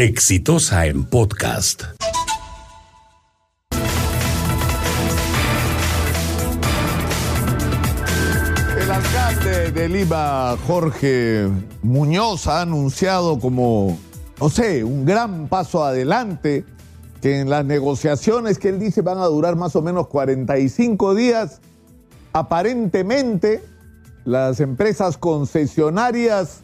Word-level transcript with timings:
Exitosa 0.00 0.86
en 0.86 1.02
podcast. 1.02 1.82
El 8.80 8.90
alcalde 8.92 9.72
de 9.72 9.88
Lima, 9.88 10.56
Jorge 10.68 11.48
Muñoz, 11.82 12.46
ha 12.46 12.60
anunciado 12.60 13.40
como, 13.40 13.98
no 14.40 14.48
sé, 14.48 14.84
un 14.84 15.04
gran 15.04 15.48
paso 15.48 15.84
adelante, 15.84 16.64
que 17.20 17.40
en 17.40 17.50
las 17.50 17.64
negociaciones 17.64 18.60
que 18.60 18.68
él 18.68 18.78
dice 18.78 19.02
van 19.02 19.18
a 19.18 19.24
durar 19.24 19.56
más 19.56 19.74
o 19.74 19.82
menos 19.82 20.06
45 20.06 21.16
días, 21.16 21.60
aparentemente 22.32 23.64
las 24.24 24.60
empresas 24.60 25.18
concesionarias 25.18 26.62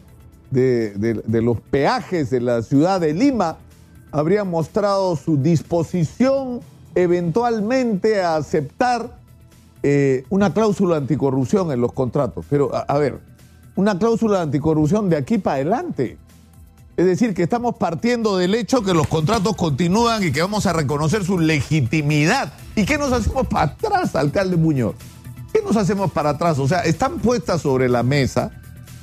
de, 0.51 1.41
los 1.41 1.59
peajes 1.59 2.29
de 2.29 2.41
la 2.41 2.61
ciudad 2.61 3.01
de 3.01 3.13
Lima 3.13 3.57
habrían 4.11 4.49
mostrado 4.49 5.15
su 5.15 5.37
disposición 5.37 6.61
eventualmente 6.95 8.21
a 8.21 8.37
aceptar 8.37 9.17
eh, 9.83 10.23
una 10.29 10.53
cláusula 10.53 10.97
anticorrupción 10.97 11.71
en 11.71 11.81
los 11.81 11.91
contratos. 11.91 12.45
Pero, 12.49 12.73
a, 12.73 12.81
a 12.81 12.97
ver, 12.97 13.19
una 13.75 13.97
cláusula 13.99 14.41
anticorrupción 14.41 15.09
de 15.09 15.17
aquí 15.17 15.37
para 15.37 15.55
adelante. 15.57 16.17
Es 16.97 17.05
decir, 17.05 17.33
que 17.33 17.43
estamos 17.43 17.75
partiendo 17.75 18.37
del 18.37 18.55
hecho 18.55 18.81
que 18.81 18.93
los 18.93 19.07
contratos 19.07 19.55
continúan 19.57 20.23
y 20.23 20.31
que 20.31 20.41
vamos 20.41 20.65
a 20.65 20.71
reconocer 20.71 21.25
su 21.25 21.37
legitimidad. 21.37 22.53
¿Y 22.75 22.85
qué 22.85 22.97
nos 22.97 23.11
hacemos 23.11 23.47
para 23.47 23.73
atrás, 23.73 24.15
alcalde 24.15 24.55
Muñoz? 24.55 24.95
¿Qué 25.51 25.61
nos 25.61 25.75
hacemos 25.75 26.11
para 26.11 26.31
atrás? 26.31 26.57
O 26.57 26.67
sea, 26.67 26.81
están 26.81 27.19
puestas 27.19 27.61
sobre 27.61 27.89
la 27.89 28.01
mesa 28.01 28.51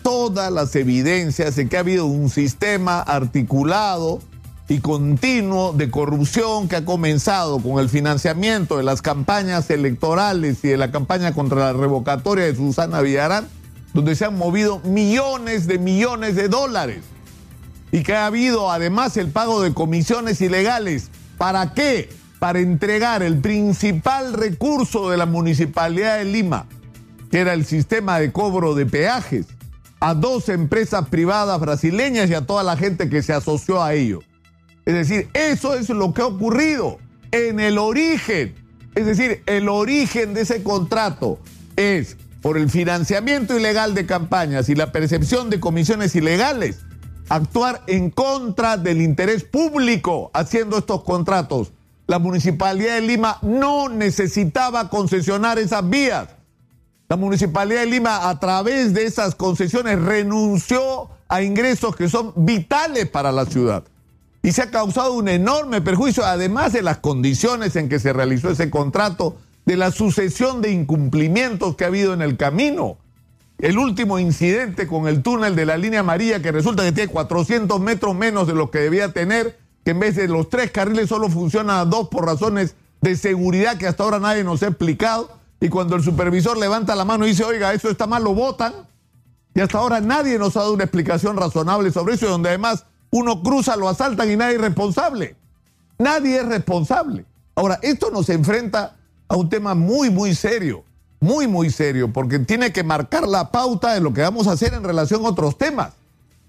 todas 0.03 0.53
las 0.53 0.75
evidencias 0.77 1.57
de 1.57 1.69
que 1.69 1.77
ha 1.77 1.81
habido 1.81 2.07
un 2.07 2.29
sistema 2.29 3.01
articulado 3.01 4.21
y 4.69 4.81
continuo 4.81 5.73
de 5.73 5.91
corrupción 5.91 6.69
que 6.69 6.77
ha 6.77 6.85
comenzado 6.85 7.59
con 7.59 7.79
el 7.79 7.89
financiamiento 7.89 8.77
de 8.77 8.83
las 8.83 9.03
campañas 9.03 9.69
electorales 9.71 10.65
y 10.65 10.69
de 10.69 10.77
la 10.77 10.91
campaña 10.91 11.35
contra 11.35 11.59
la 11.59 11.73
revocatoria 11.73 12.45
de 12.45 12.55
Susana 12.55 13.01
Villarán, 13.01 13.49
donde 13.93 14.15
se 14.15 14.25
han 14.25 14.37
movido 14.37 14.81
millones 14.81 15.67
de 15.67 15.79
millones 15.79 16.37
de 16.37 16.49
dólares 16.49 17.01
y 17.91 18.03
que 18.03 18.15
ha 18.15 18.27
habido 18.27 18.71
además 18.71 19.17
el 19.19 19.29
pago 19.29 19.61
de 19.63 19.75
comisiones 19.75 20.41
ilegales. 20.41 21.11
¿Para 21.37 21.75
qué? 21.75 22.09
Para 22.39 22.59
entregar 22.59 23.23
el 23.23 23.39
principal 23.39 24.33
recurso 24.33 25.11
de 25.11 25.19
la 25.19 25.27
Municipalidad 25.27 26.19
de 26.19 26.25
Lima, 26.25 26.67
que 27.31 27.41
era 27.41 27.53
el 27.53 27.67
sistema 27.67 28.19
de 28.19 28.33
cobro 28.33 28.75
de 28.75 28.87
peajes, 28.87 29.47
a 30.03 30.15
dos 30.15 30.49
empresas 30.49 31.07
privadas 31.11 31.61
brasileñas 31.61 32.29
y 32.29 32.35
a 32.35 32.45
toda 32.45 32.65
la 32.65 32.77
gente 32.77 33.09
que 33.09 33.23
se 33.23 33.33
asoció 33.33 33.81
a 33.81 33.95
ello. 33.95 34.19
Es 34.85 34.95
decir, 34.95 35.29
eso 35.33 35.75
es 35.75 35.89
lo 35.91 36.13
que 36.13 36.23
ha 36.23 36.27
ocurrido 36.27 36.99
en 37.31 37.61
el 37.61 37.79
origen. 37.79 38.53
Es 38.97 39.07
decir, 39.07 39.45
el 39.47 39.69
origen 39.69 40.35
de 40.35 40.41
ese 40.41 40.65
contrato 40.65 41.39
es 41.77 42.17
por 42.41 42.59
el 42.59 42.69
financiamiento 42.69 43.57
ilegal 43.57 43.95
de 43.95 44.05
campañas 44.05 44.69
y 44.69 44.75
la 44.75 44.91
percepción 44.91 45.51
de 45.51 45.61
comisiones 45.61 46.17
ilegales, 46.17 46.81
actuar 47.29 47.85
en 47.87 48.11
contra 48.11 48.77
del 48.77 49.03
interés 49.03 49.45
público 49.45 50.33
haciendo 50.35 50.79
estos 50.79 51.05
contratos. 51.05 51.71
La 52.09 52.19
Municipalidad 52.19 52.97
de 52.97 53.03
Lima 53.03 53.39
no 53.41 53.89
necesitaba 53.89 54.91
concesionar 54.91 55.61
esas 55.61 55.89
vías. 55.89 56.27
La 57.13 57.17
Municipalidad 57.17 57.81
de 57.81 57.89
Lima, 57.89 58.31
a 58.31 58.41
través 58.41 58.95
de 58.95 59.05
esas 59.05 59.35
concesiones, 59.35 60.01
renunció 60.01 61.11
a 61.29 61.43
ingresos 61.43 61.95
que 61.95 62.09
son 62.09 62.33
vitales 62.35 63.07
para 63.07 63.31
la 63.31 63.45
ciudad. 63.45 63.85
Y 64.43 64.53
se 64.53 64.63
ha 64.63 64.71
causado 64.71 65.13
un 65.13 65.29
enorme 65.29 65.83
perjuicio, 65.83 66.25
además 66.25 66.73
de 66.73 66.81
las 66.81 67.01
condiciones 67.01 67.77
en 67.77 67.91
que 67.91 67.99
se 67.99 68.15
realizó 68.15 68.49
ese 68.49 68.71
contrato, 68.71 69.37
de 69.67 69.77
la 69.77 69.91
sucesión 69.91 70.63
de 70.63 70.71
incumplimientos 70.71 71.77
que 71.77 71.85
ha 71.85 71.89
habido 71.89 72.15
en 72.15 72.23
el 72.23 72.39
camino. 72.39 72.97
El 73.59 73.77
último 73.77 74.19
incidente 74.19 74.87
con 74.87 75.07
el 75.07 75.23
túnel 75.23 75.55
de 75.55 75.67
la 75.67 75.77
línea 75.77 76.01
amarilla, 76.01 76.41
que 76.41 76.51
resulta 76.51 76.83
que 76.83 76.93
tiene 76.93 77.13
400 77.13 77.79
metros 77.79 78.15
menos 78.15 78.47
de 78.47 78.55
lo 78.55 78.71
que 78.71 78.79
debía 78.79 79.13
tener, 79.13 79.59
que 79.85 79.91
en 79.91 80.01
vez 80.01 80.17
de 80.17 80.29
los 80.29 80.49
tres 80.49 80.71
carriles 80.71 81.11
solo 81.11 81.29
funciona 81.29 81.85
dos 81.85 82.09
por 82.09 82.25
razones 82.25 82.75
de 83.03 83.17
seguridad 83.17 83.77
que 83.77 83.87
hasta 83.87 84.03
ahora 84.03 84.19
nadie 84.19 84.45
nos 84.45 84.63
ha 84.63 84.69
explicado. 84.69 85.42
Y 85.63 85.69
cuando 85.69 85.95
el 85.95 86.03
supervisor 86.03 86.59
levanta 86.59 86.97
la 86.97 87.05
mano 87.05 87.25
y 87.25 87.29
dice, 87.29 87.45
oiga, 87.45 87.73
eso 87.73 87.89
está 87.89 88.09
mal, 88.09 88.25
lo 88.25 88.35
votan. 88.35 88.75
Y 89.55 89.61
hasta 89.61 89.79
ahora 89.79 90.01
nadie 90.01 90.37
nos 90.37 90.57
ha 90.57 90.61
dado 90.61 90.75
una 90.75 90.83
explicación 90.83 91.37
razonable 91.37 91.93
sobre 91.93 92.17
eso, 92.17 92.27
donde 92.27 92.49
además 92.49 92.85
uno 93.11 93.45
cruza, 93.45 93.77
lo 93.77 93.89
asaltan 93.89 94.29
y 94.29 94.35
nadie 94.35 94.57
es 94.57 94.61
responsable. 94.61 95.37
Nadie 95.99 96.41
es 96.41 96.47
responsable. 96.47 97.25
Ahora, 97.55 97.79
esto 97.81 98.11
nos 98.11 98.29
enfrenta 98.29 98.97
a 99.29 99.37
un 99.37 99.49
tema 99.49 99.77
muy, 99.77 100.11
muy 100.11 100.35
serio, 100.35 100.83
muy, 101.21 101.47
muy 101.47 101.71
serio, 101.71 102.13
porque 102.13 102.41
tiene 102.41 102.73
que 102.73 102.83
marcar 102.83 103.29
la 103.29 103.53
pauta 103.53 103.95
de 103.95 104.01
lo 104.01 104.13
que 104.13 104.23
vamos 104.23 104.49
a 104.49 104.53
hacer 104.53 104.75
en 104.75 104.83
relación 104.83 105.25
a 105.25 105.29
otros 105.29 105.59
temas. 105.59 105.93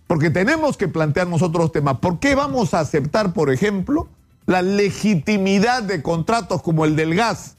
Porque 0.07 0.31
tenemos 0.31 0.75
que 0.75 0.88
plantearnos 0.88 1.44
otros 1.44 1.72
temas. 1.72 2.00
¿Por 2.00 2.18
qué 2.18 2.34
vamos 2.34 2.73
a 2.73 2.79
aceptar, 2.79 3.31
por 3.34 3.52
ejemplo, 3.52 4.07
la 4.47 4.63
legitimidad 4.63 5.84
de 5.84 6.02
contratos 6.02 6.63
como 6.63 6.84
el 6.84 6.96
del 6.96 7.13
gas? 7.13 7.57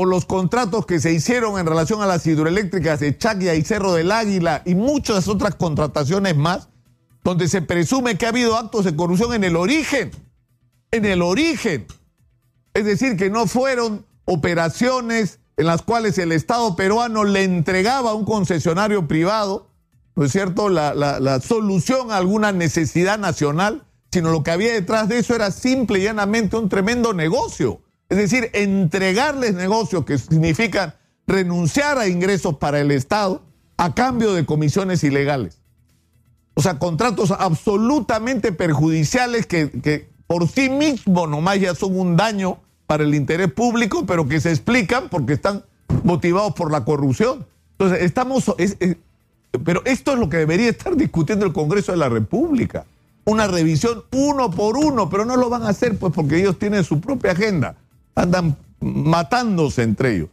O 0.00 0.04
los 0.04 0.26
contratos 0.26 0.86
que 0.86 1.00
se 1.00 1.12
hicieron 1.12 1.58
en 1.58 1.66
relación 1.66 2.00
a 2.00 2.06
las 2.06 2.24
hidroeléctricas 2.24 3.00
de 3.00 3.18
Chaquia 3.18 3.56
y 3.56 3.64
Cerro 3.64 3.94
del 3.94 4.12
Águila 4.12 4.62
y 4.64 4.76
muchas 4.76 5.26
otras 5.26 5.56
contrataciones 5.56 6.36
más, 6.36 6.68
donde 7.24 7.48
se 7.48 7.62
presume 7.62 8.16
que 8.16 8.24
ha 8.24 8.28
habido 8.28 8.56
actos 8.56 8.84
de 8.84 8.94
corrupción 8.94 9.34
en 9.34 9.42
el 9.42 9.56
origen, 9.56 10.12
en 10.92 11.04
el 11.04 11.20
origen. 11.20 11.84
Es 12.74 12.84
decir, 12.84 13.16
que 13.16 13.28
no 13.28 13.48
fueron 13.48 14.06
operaciones 14.24 15.40
en 15.56 15.66
las 15.66 15.82
cuales 15.82 16.16
el 16.18 16.30
Estado 16.30 16.76
peruano 16.76 17.24
le 17.24 17.42
entregaba 17.42 18.10
a 18.10 18.14
un 18.14 18.24
concesionario 18.24 19.08
privado, 19.08 19.66
¿no 20.14 20.24
es 20.26 20.30
cierto?, 20.30 20.68
la, 20.68 20.94
la- 20.94 21.18
la 21.18 21.40
solución 21.40 22.12
a 22.12 22.18
alguna 22.18 22.52
necesidad 22.52 23.18
nacional, 23.18 23.84
sino 24.12 24.30
lo 24.30 24.44
que 24.44 24.52
había 24.52 24.72
detrás 24.74 25.08
de 25.08 25.18
eso 25.18 25.34
era 25.34 25.50
simple 25.50 25.98
y 25.98 26.02
llanamente 26.04 26.56
un 26.56 26.68
tremendo 26.68 27.12
negocio. 27.14 27.82
Es 28.08 28.16
decir, 28.16 28.50
entregarles 28.54 29.54
negocios 29.54 30.04
que 30.04 30.16
significan 30.18 30.94
renunciar 31.26 31.98
a 31.98 32.08
ingresos 32.08 32.56
para 32.56 32.80
el 32.80 32.90
Estado 32.90 33.42
a 33.76 33.94
cambio 33.94 34.32
de 34.32 34.46
comisiones 34.46 35.04
ilegales. 35.04 35.58
O 36.54 36.62
sea, 36.62 36.78
contratos 36.78 37.30
absolutamente 37.30 38.50
perjudiciales 38.52 39.46
que, 39.46 39.70
que 39.70 40.08
por 40.26 40.48
sí 40.48 40.68
mismos 40.70 41.28
nomás 41.28 41.60
ya 41.60 41.74
son 41.74 41.98
un 41.98 42.16
daño 42.16 42.58
para 42.86 43.04
el 43.04 43.14
interés 43.14 43.52
público, 43.52 44.06
pero 44.06 44.26
que 44.26 44.40
se 44.40 44.50
explican 44.50 45.08
porque 45.10 45.34
están 45.34 45.64
motivados 46.02 46.54
por 46.54 46.72
la 46.72 46.84
corrupción. 46.84 47.46
Entonces, 47.72 48.02
estamos... 48.02 48.52
es- 48.58 48.76
es- 48.80 48.96
pero 49.64 49.82
esto 49.86 50.12
es 50.12 50.18
lo 50.18 50.28
que 50.28 50.36
debería 50.38 50.68
estar 50.68 50.94
discutiendo 50.96 51.46
el 51.46 51.52
Congreso 51.54 51.92
de 51.92 51.98
la 51.98 52.08
República. 52.10 52.84
Una 53.24 53.46
revisión 53.46 54.02
uno 54.12 54.50
por 54.50 54.76
uno, 54.76 55.08
pero 55.08 55.24
no 55.24 55.36
lo 55.36 55.48
van 55.48 55.62
a 55.62 55.68
hacer 55.70 55.96
pues 55.98 56.12
porque 56.14 56.36
ellos 56.38 56.58
tienen 56.58 56.84
su 56.84 57.00
propia 57.00 57.32
agenda. 57.32 57.76
Andan 58.18 58.56
matándose 58.80 59.82
entre 59.82 60.16
ellos. 60.16 60.28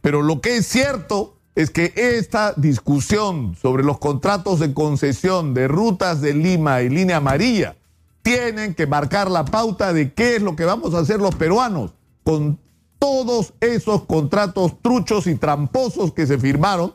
Pero 0.00 0.22
lo 0.22 0.40
que 0.40 0.56
es 0.56 0.66
cierto 0.66 1.36
es 1.54 1.70
que 1.70 1.92
esta 1.96 2.54
discusión 2.56 3.56
sobre 3.60 3.84
los 3.84 3.98
contratos 3.98 4.58
de 4.58 4.72
concesión 4.72 5.54
de 5.54 5.68
rutas 5.68 6.20
de 6.20 6.34
Lima 6.34 6.82
y 6.82 6.88
línea 6.88 7.18
amarilla 7.18 7.76
tienen 8.22 8.74
que 8.74 8.86
marcar 8.86 9.30
la 9.30 9.44
pauta 9.44 9.92
de 9.92 10.12
qué 10.12 10.36
es 10.36 10.42
lo 10.42 10.56
que 10.56 10.64
vamos 10.64 10.94
a 10.94 11.00
hacer 11.00 11.20
los 11.20 11.34
peruanos 11.34 11.92
con 12.24 12.58
todos 12.98 13.52
esos 13.60 14.04
contratos 14.04 14.80
truchos 14.80 15.26
y 15.26 15.34
tramposos 15.34 16.12
que 16.12 16.26
se 16.26 16.38
firmaron, 16.38 16.94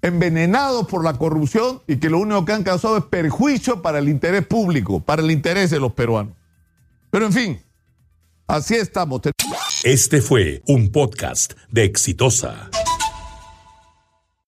envenenados 0.00 0.86
por 0.86 1.04
la 1.04 1.14
corrupción 1.14 1.82
y 1.86 1.96
que 1.96 2.08
lo 2.08 2.20
único 2.20 2.44
que 2.44 2.52
han 2.52 2.62
causado 2.62 2.96
es 2.96 3.04
perjuicio 3.04 3.82
para 3.82 3.98
el 3.98 4.08
interés 4.08 4.46
público, 4.46 5.00
para 5.00 5.22
el 5.22 5.30
interés 5.30 5.70
de 5.70 5.80
los 5.80 5.92
peruanos. 5.92 6.34
Pero 7.10 7.26
en 7.26 7.32
fin, 7.32 7.60
así 8.52 8.74
estamos. 8.74 9.22
Este 9.82 10.20
fue 10.20 10.62
un 10.66 10.92
podcast 10.92 11.54
de 11.70 11.84
Exitosa. 11.84 12.70